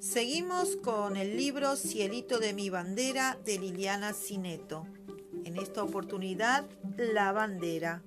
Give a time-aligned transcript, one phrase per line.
[0.00, 4.86] Seguimos con el libro Cielito de mi bandera de Liliana Cineto.
[5.44, 6.64] En esta oportunidad,
[6.96, 8.02] La bandera.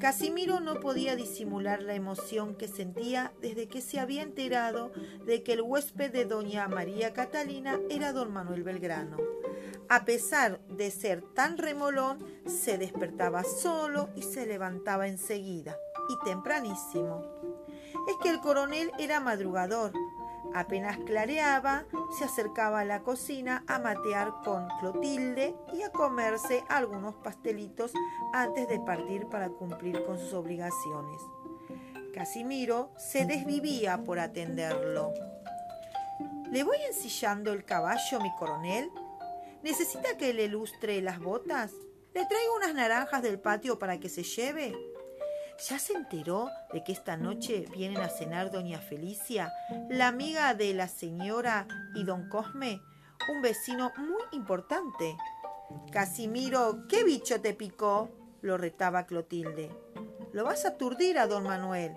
[0.00, 4.90] Casimiro no podía disimular la emoción que sentía desde que se había enterado
[5.26, 9.18] de que el huésped de doña María Catalina era don Manuel Belgrano.
[9.90, 15.76] A pesar de ser tan remolón, se despertaba solo y se levantaba enseguida,
[16.08, 17.22] y tempranísimo.
[18.08, 19.92] Es que el coronel era madrugador,
[20.54, 21.86] Apenas clareaba,
[22.18, 27.92] se acercaba a la cocina a matear con Clotilde y a comerse algunos pastelitos
[28.32, 31.22] antes de partir para cumplir con sus obligaciones.
[32.12, 35.12] Casimiro se desvivía por atenderlo.
[36.50, 38.90] ¿Le voy ensillando el caballo, mi coronel?
[39.62, 41.72] ¿Necesita que le lustre las botas?
[42.14, 44.74] ¿Le traigo unas naranjas del patio para que se lleve?
[45.68, 49.52] ¿Ya se enteró de que esta noche vienen a cenar doña Felicia,
[49.88, 52.80] la amiga de la señora y don Cosme,
[53.32, 55.16] un vecino muy importante?
[55.92, 58.10] Casimiro, ¿qué bicho te picó?
[58.42, 59.70] lo retaba Clotilde.
[60.32, 61.94] Lo vas a aturdir a don Manuel.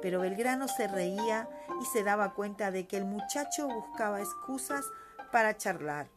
[0.00, 1.48] Pero Belgrano se reía
[1.82, 4.84] y se daba cuenta de que el muchacho buscaba excusas
[5.32, 6.08] para charlar.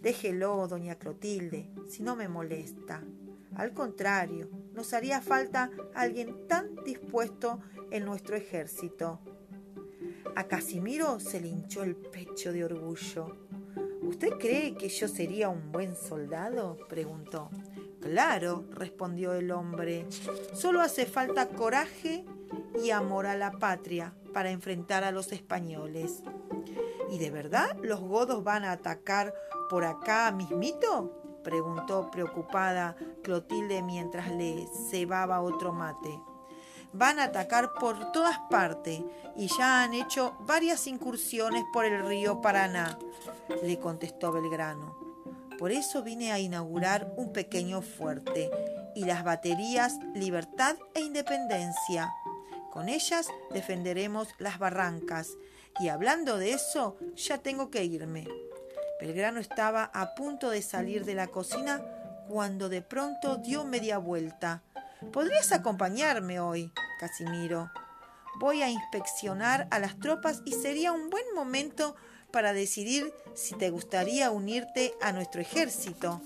[0.00, 3.02] Déjelo, doña Clotilde, si no me molesta.
[3.56, 7.60] Al contrario, nos haría falta alguien tan dispuesto
[7.90, 9.20] en nuestro ejército.
[10.36, 13.36] A Casimiro se le hinchó el pecho de orgullo.
[14.02, 16.76] ¿Usted cree que yo sería un buen soldado?
[16.88, 17.50] preguntó.
[18.00, 20.06] Claro, respondió el hombre.
[20.52, 22.24] Solo hace falta coraje
[22.82, 26.22] y amor a la patria para enfrentar a los españoles.
[27.10, 29.32] ¿Y de verdad los godos van a atacar
[29.70, 31.33] por acá mismito?
[31.44, 36.20] Preguntó preocupada Clotilde mientras le cebaba otro mate.
[36.92, 39.02] Van a atacar por todas partes
[39.36, 42.98] y ya han hecho varias incursiones por el río Paraná,
[43.62, 44.96] le contestó Belgrano.
[45.58, 48.50] Por eso vine a inaugurar un pequeño fuerte
[48.94, 52.12] y las baterías Libertad e Independencia.
[52.72, 55.28] Con ellas defenderemos las barrancas.
[55.80, 58.26] Y hablando de eso, ya tengo que irme.
[59.00, 61.82] Belgrano estaba a punto de salir de la cocina
[62.28, 64.62] cuando de pronto dio media vuelta.
[65.12, 67.70] ¿Podrías acompañarme hoy, Casimiro?
[68.38, 71.96] Voy a inspeccionar a las tropas y sería un buen momento
[72.32, 76.20] para decidir si te gustaría unirte a nuestro ejército.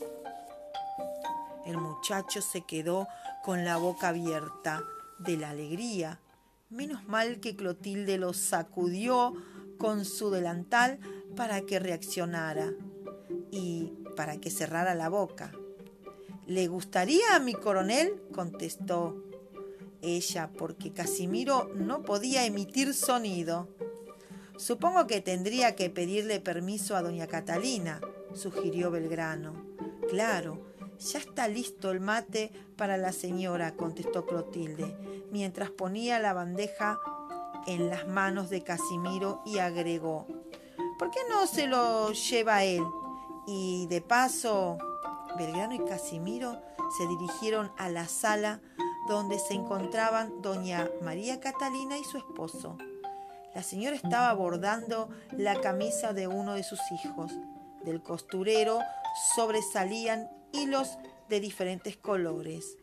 [1.66, 3.08] El muchacho se quedó
[3.44, 4.82] con la boca abierta
[5.18, 6.20] de la alegría.
[6.70, 9.34] Menos mal que Clotilde lo sacudió
[9.78, 10.98] con su delantal
[11.38, 12.74] para que reaccionara
[13.52, 15.52] y para que cerrara la boca.
[16.48, 18.20] ¿Le gustaría a mi coronel?
[18.34, 19.22] contestó
[20.02, 23.68] ella, porque Casimiro no podía emitir sonido.
[24.56, 28.00] Supongo que tendría que pedirle permiso a doña Catalina,
[28.34, 29.64] sugirió Belgrano.
[30.10, 30.66] Claro,
[30.98, 34.96] ya está listo el mate para la señora, contestó Clotilde,
[35.30, 36.98] mientras ponía la bandeja
[37.68, 40.26] en las manos de Casimiro y agregó,
[40.98, 42.84] ¿por qué no se lo lleva él?
[43.46, 44.78] Y de paso,
[45.38, 46.60] Belgrano y Casimiro
[46.96, 48.60] se dirigieron a la sala
[49.08, 52.76] donde se encontraban doña María Catalina y su esposo.
[53.54, 57.32] La señora estaba bordando la camisa de uno de sus hijos.
[57.84, 58.80] Del costurero
[59.34, 60.98] sobresalían hilos
[61.28, 62.76] de diferentes colores.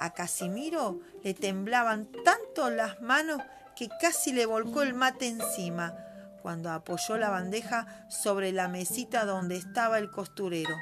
[0.00, 3.42] A Casimiro le temblaban tanto las manos
[3.76, 6.07] que casi le volcó el mate encima
[6.42, 10.74] cuando apoyó la bandeja sobre la mesita donde estaba el costurero.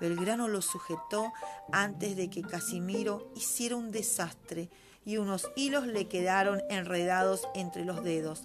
[0.00, 1.32] Belgrano lo sujetó
[1.70, 4.68] antes de que Casimiro hiciera un desastre
[5.04, 8.42] y unos hilos le quedaron enredados entre los dedos.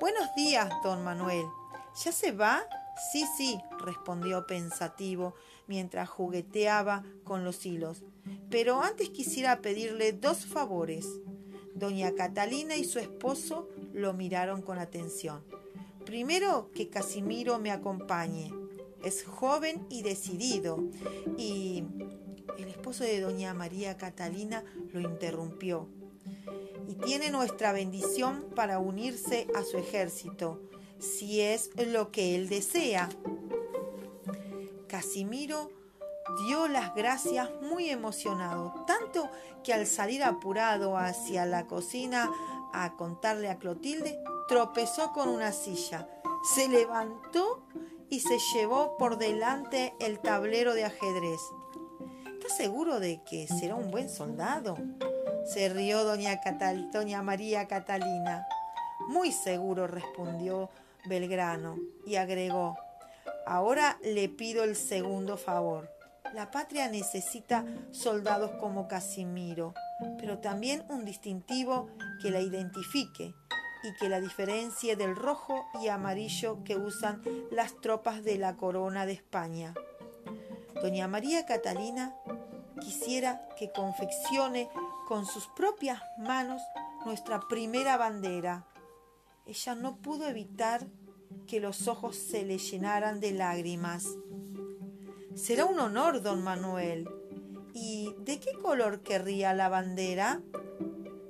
[0.00, 1.44] Buenos días, don Manuel.
[2.02, 2.62] ¿Ya se va?
[3.12, 5.34] Sí, sí, respondió pensativo
[5.66, 8.02] mientras jugueteaba con los hilos.
[8.50, 11.06] Pero antes quisiera pedirle dos favores.
[11.74, 15.44] Doña Catalina y su esposo lo miraron con atención.
[16.10, 18.52] Primero, que Casimiro me acompañe.
[19.04, 20.82] Es joven y decidido.
[21.38, 21.84] Y
[22.58, 25.86] el esposo de doña María Catalina lo interrumpió.
[26.88, 30.60] Y tiene nuestra bendición para unirse a su ejército,
[30.98, 33.08] si es lo que él desea.
[34.88, 35.70] Casimiro
[36.44, 39.30] dio las gracias muy emocionado, tanto
[39.62, 42.32] que al salir apurado hacia la cocina
[42.72, 44.18] a contarle a Clotilde,
[44.50, 46.08] tropezó con una silla,
[46.42, 47.62] se levantó
[48.08, 51.40] y se llevó por delante el tablero de ajedrez.
[52.32, 54.76] ¿Estás seguro de que será un buen soldado?
[55.44, 56.40] Se rió doña,
[56.92, 58.44] doña María Catalina.
[59.06, 60.68] Muy seguro, respondió
[61.06, 62.76] Belgrano y agregó,
[63.46, 65.88] ahora le pido el segundo favor.
[66.34, 69.74] La patria necesita soldados como Casimiro,
[70.18, 71.88] pero también un distintivo
[72.20, 73.32] que la identifique
[73.82, 79.06] y que la diferencie del rojo y amarillo que usan las tropas de la corona
[79.06, 79.74] de España.
[80.82, 82.14] Doña María Catalina
[82.80, 84.68] quisiera que confeccione
[85.06, 86.62] con sus propias manos
[87.04, 88.66] nuestra primera bandera.
[89.46, 90.86] Ella no pudo evitar
[91.46, 94.06] que los ojos se le llenaran de lágrimas.
[95.34, 97.08] Será un honor, don Manuel.
[97.72, 100.42] ¿Y de qué color querría la bandera?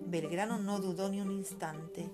[0.00, 2.10] Belgrano no dudó ni un instante.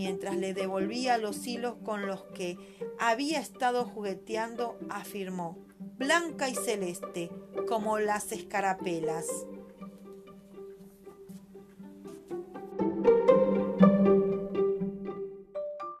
[0.00, 2.56] Mientras le devolvía los hilos con los que
[2.98, 7.30] había estado jugueteando, afirmó, blanca y celeste,
[7.68, 9.26] como las escarapelas.